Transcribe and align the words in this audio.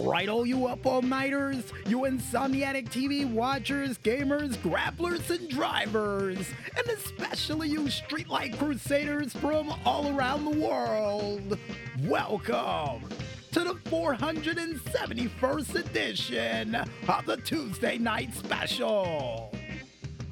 Right, 0.00 0.28
all 0.28 0.46
you 0.46 0.66
up 0.66 0.86
all 0.86 1.02
nighters, 1.02 1.72
you 1.86 2.00
insomniatic 2.00 2.88
TV 2.88 3.30
watchers, 3.30 3.98
gamers, 3.98 4.56
grapplers, 4.56 5.28
and 5.30 5.48
drivers, 5.48 6.48
and 6.76 6.86
especially 6.88 7.68
you 7.68 7.80
streetlight 7.82 8.58
crusaders 8.58 9.34
from 9.34 9.72
all 9.84 10.16
around 10.16 10.44
the 10.44 10.58
world. 10.66 11.58
Welcome 12.04 13.08
to 13.52 13.60
the 13.60 13.74
471st 13.90 15.74
edition 15.74 16.74
of 16.74 17.26
the 17.26 17.36
Tuesday 17.36 17.98
Night 17.98 18.34
Special. 18.34 19.54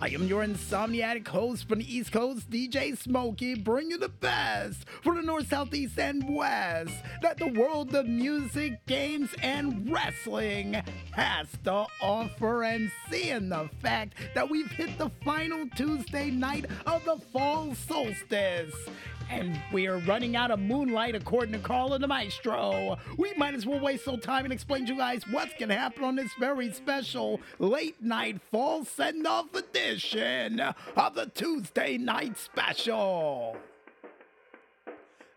I 0.02 0.08
am 0.08 0.26
your 0.26 0.42
insomniatic 0.42 1.28
host 1.28 1.68
from 1.68 1.80
the 1.80 1.96
East 1.96 2.10
Coast, 2.10 2.50
DJ 2.50 2.96
Smokey, 2.96 3.54
bringing 3.54 3.90
you 3.90 3.98
the 3.98 4.08
best 4.08 4.88
from 5.02 5.16
the 5.16 5.22
North, 5.22 5.50
South, 5.50 5.74
East, 5.74 5.98
and 5.98 6.24
West 6.34 6.94
that 7.20 7.36
the 7.36 7.48
world 7.48 7.94
of 7.94 8.06
music, 8.06 8.86
games, 8.86 9.28
and 9.42 9.92
wrestling 9.92 10.82
has 11.12 11.48
to 11.64 11.84
offer. 12.00 12.64
And 12.64 12.90
seeing 13.10 13.50
the 13.50 13.68
fact 13.82 14.14
that 14.34 14.48
we've 14.48 14.70
hit 14.70 14.96
the 14.96 15.10
final 15.22 15.68
Tuesday 15.76 16.30
night 16.30 16.64
of 16.86 17.04
the 17.04 17.18
fall 17.30 17.74
solstice. 17.74 18.74
And 19.30 19.60
we 19.72 19.86
are 19.86 19.98
running 19.98 20.34
out 20.34 20.50
of 20.50 20.58
moonlight, 20.58 21.14
according 21.14 21.52
to 21.52 21.60
Carl 21.60 21.94
and 21.94 22.02
the 22.02 22.08
Maestro. 22.08 22.98
We 23.16 23.32
might 23.34 23.54
as 23.54 23.64
well 23.64 23.78
waste 23.78 24.04
some 24.04 24.18
time 24.18 24.44
and 24.44 24.52
explain 24.52 24.86
to 24.86 24.92
you 24.92 24.98
guys 24.98 25.22
what's 25.30 25.54
going 25.54 25.68
to 25.68 25.76
happen 25.76 26.02
on 26.02 26.16
this 26.16 26.32
very 26.40 26.72
special 26.72 27.40
late 27.60 28.02
night 28.02 28.40
fall 28.50 28.84
send 28.84 29.24
off 29.28 29.54
edition 29.54 30.60
of 30.60 31.14
the 31.14 31.26
Tuesday 31.26 31.96
Night 31.96 32.36
Special. 32.38 33.56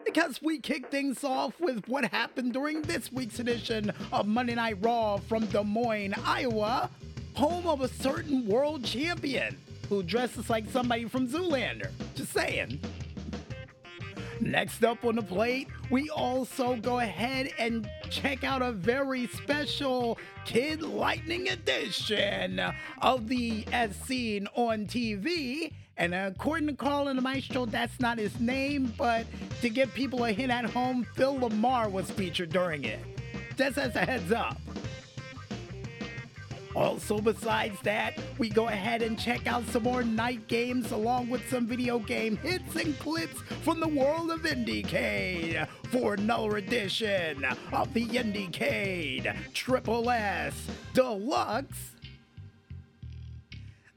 Because 0.03 0.41
we 0.41 0.57
kick 0.57 0.89
things 0.89 1.23
off 1.23 1.59
with 1.59 1.87
what 1.87 2.05
happened 2.05 2.53
during 2.53 2.81
this 2.81 3.11
week's 3.11 3.39
edition 3.39 3.93
of 4.11 4.25
Monday 4.25 4.55
Night 4.55 4.77
Raw 4.81 5.17
from 5.17 5.45
Des 5.45 5.63
Moines, 5.63 6.15
Iowa, 6.25 6.89
home 7.35 7.67
of 7.67 7.81
a 7.81 7.87
certain 7.87 8.47
world 8.47 8.83
champion 8.83 9.55
who 9.87 10.01
dresses 10.01 10.49
like 10.49 10.69
somebody 10.71 11.05
from 11.05 11.27
Zoolander. 11.27 11.91
Just 12.15 12.33
saying. 12.33 12.79
Next 14.43 14.83
up 14.83 15.05
on 15.05 15.15
the 15.15 15.21
plate, 15.21 15.69
we 15.89 16.09
also 16.09 16.75
go 16.75 16.99
ahead 16.99 17.51
and 17.57 17.89
check 18.09 18.43
out 18.43 18.61
a 18.61 18.73
very 18.73 19.27
special 19.27 20.17
Kid 20.43 20.81
Lightning 20.81 21.47
edition 21.47 22.61
of 23.01 23.29
the 23.29 23.65
As 23.71 23.95
Seen 23.95 24.47
on 24.55 24.85
TV. 24.85 25.71
And 25.95 26.13
according 26.13 26.67
to 26.67 26.73
Carl 26.73 27.07
and 27.07 27.17
the 27.17 27.21
Maestro, 27.21 27.65
that's 27.65 27.99
not 28.01 28.17
his 28.17 28.37
name, 28.39 28.93
but 28.97 29.25
to 29.61 29.69
give 29.69 29.93
people 29.93 30.25
a 30.25 30.31
hint 30.33 30.51
at 30.51 30.65
home, 30.65 31.07
Phil 31.15 31.35
LaMarr 31.35 31.89
was 31.89 32.11
featured 32.11 32.49
during 32.49 32.83
it. 32.83 32.99
Just 33.57 33.77
as 33.77 33.95
a 33.95 33.99
heads 33.99 34.33
up. 34.33 34.57
Also, 36.75 37.19
besides 37.19 37.79
that, 37.83 38.17
we 38.37 38.49
go 38.49 38.67
ahead 38.67 39.01
and 39.01 39.19
check 39.19 39.45
out 39.45 39.65
some 39.67 39.83
more 39.83 40.03
night 40.03 40.47
games 40.47 40.91
along 40.91 41.29
with 41.29 41.47
some 41.49 41.67
video 41.67 41.99
game 41.99 42.37
hits 42.37 42.75
and 42.75 42.97
clips 42.99 43.41
from 43.61 43.79
the 43.79 43.87
world 43.87 44.31
of 44.31 44.41
Indiecade 44.41 45.67
for 45.91 46.15
another 46.15 46.57
edition 46.57 47.45
of 47.71 47.93
the 47.93 48.05
Indiecade 48.07 49.35
Triple 49.53 50.09
S 50.09 50.67
Deluxe. 50.93 51.91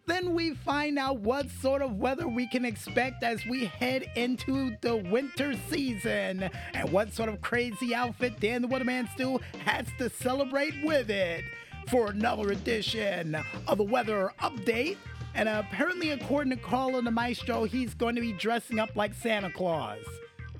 Then 0.06 0.34
we 0.34 0.54
find 0.54 0.98
out 0.98 1.18
what 1.18 1.50
sort 1.50 1.82
of 1.82 1.96
weather 1.96 2.28
we 2.28 2.46
can 2.46 2.64
expect 2.64 3.24
as 3.24 3.44
we 3.46 3.64
head 3.64 4.06
into 4.14 4.76
the 4.80 4.96
winter 4.96 5.54
season 5.68 6.48
and 6.74 6.92
what 6.92 7.12
sort 7.12 7.28
of 7.28 7.40
crazy 7.40 7.92
outfit 7.92 8.38
Dan 8.38 8.62
the 8.62 8.68
Weatherman 8.68 9.12
Stu 9.14 9.40
has 9.64 9.86
to 9.98 10.08
celebrate 10.08 10.74
with 10.84 11.10
it 11.10 11.44
for 11.88 12.10
another 12.10 12.50
edition 12.50 13.36
of 13.66 13.78
the 13.78 13.84
weather 13.84 14.32
update. 14.40 14.96
And 15.34 15.48
apparently, 15.48 16.10
according 16.10 16.50
to 16.50 16.56
Carl 16.56 17.00
the 17.02 17.10
Maestro, 17.10 17.64
he's 17.64 17.94
going 17.94 18.14
to 18.14 18.20
be 18.20 18.32
dressing 18.32 18.78
up 18.78 18.96
like 18.96 19.12
Santa 19.14 19.50
Claus. 19.50 20.02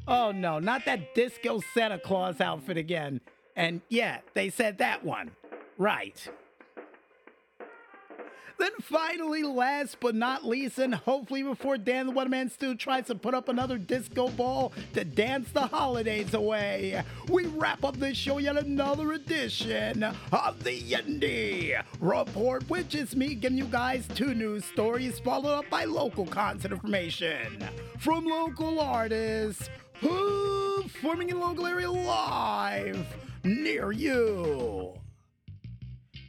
Oh 0.07 0.33
no, 0.33 0.59
not 0.59 0.85
that 0.85 1.15
disco 1.15 1.61
Santa 1.75 1.99
Claus 1.99 2.41
outfit 2.41 2.77
again. 2.77 3.21
And 3.57 3.81
yeah, 3.89 4.19
they 4.35 4.51
said 4.51 4.79
that 4.79 5.05
one. 5.05 5.31
Right. 5.79 6.29
Then 8.59 8.71
finally, 8.81 9.43
last 9.43 9.99
but 10.01 10.15
not 10.15 10.45
least, 10.45 10.79
and 10.79 10.95
hopefully 10.95 11.43
before 11.43 11.77
Dan 11.77 12.07
the 12.07 12.13
One 12.13 12.31
Man 12.31 12.49
Stu 12.49 12.75
tries 12.75 13.07
to 13.07 13.15
put 13.15 13.35
up 13.35 13.49
another 13.49 13.79
disco 13.79 14.29
ball 14.29 14.73
to 14.95 15.05
dance 15.05 15.51
the 15.53 15.67
holidays 15.67 16.33
away, 16.35 17.03
we 17.29 17.47
wrap 17.47 17.85
up 17.85 17.97
this 17.97 18.17
show 18.17 18.39
yet 18.39 18.57
another 18.57 19.13
edition 19.13 20.03
of 20.03 20.65
the 20.65 20.81
Indie 20.81 21.83
Report, 22.01 22.69
which 22.71 22.95
is 22.95 23.15
me 23.15 23.35
giving 23.35 23.59
you 23.59 23.67
guys 23.67 24.09
two 24.15 24.35
news 24.35 24.65
stories 24.65 25.19
followed 25.21 25.59
up 25.59 25.71
by 25.71 25.85
local 25.85 26.27
concert 26.27 26.73
information 26.73 27.63
from 27.99 28.25
local 28.25 28.81
artists 28.81 29.69
performing 30.01 31.31
in 31.31 31.41
local 31.41 31.67
area 31.67 31.91
live 31.91 33.07
near 33.45 33.93
you. 33.93 34.95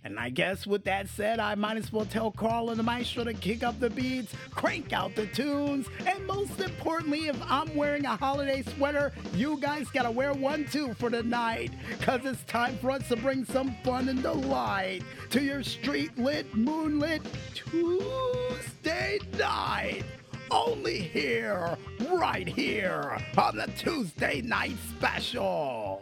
And 0.08 0.18
I 0.18 0.30
guess 0.30 0.66
with 0.66 0.86
that 0.86 1.10
said, 1.10 1.42
I 1.42 1.56
might 1.56 1.76
as 1.76 1.92
well 1.92 2.06
tell 2.06 2.32
Carl 2.32 2.70
and 2.70 2.80
the 2.80 2.84
Maestro 2.84 3.26
to 3.26 3.34
kick 3.34 3.62
up 3.62 3.78
the 3.82 3.90
beats, 3.90 4.34
crank 4.52 4.94
out 4.94 5.14
the 5.16 5.26
tunes, 5.28 5.88
and 6.06 6.26
most 6.26 6.62
importantly, 6.62 7.28
if 7.28 7.36
I'm 7.44 7.76
wearing 7.76 8.06
a 8.06 8.16
holiday 8.16 8.62
sweater, 8.62 9.12
you 9.34 9.60
guys 9.60 9.90
gotta 9.90 10.10
wear 10.10 10.32
one 10.32 10.64
too 10.64 10.94
for 10.94 11.10
the 11.10 11.28
cause 12.00 12.22
it's 12.24 12.42
time 12.46 12.78
for 12.78 12.92
us 12.92 13.06
to 13.10 13.18
bring 13.18 13.44
some 13.44 13.76
fun 13.84 14.08
and 14.08 14.22
delight 14.22 15.02
to 15.32 15.44
your 15.44 15.62
street 15.62 16.18
lit, 16.18 16.56
moonlit 16.56 17.22
Tuesday 17.54 19.20
night. 19.38 20.06
Only 20.50 21.00
here, 21.02 21.78
right 22.10 22.48
here, 22.48 23.18
on 23.38 23.58
the 23.58 23.68
Tuesday 23.76 24.40
night 24.40 24.78
special. 24.96 26.02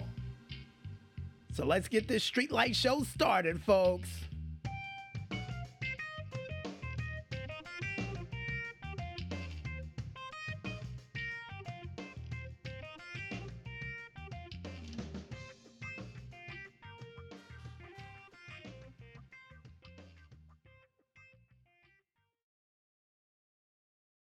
So 1.55 1.65
let's 1.65 1.87
get 1.87 2.05
this 2.09 2.29
streetlight 2.29 2.75
show 2.75 3.03
started, 3.03 3.61
folks. 3.61 4.09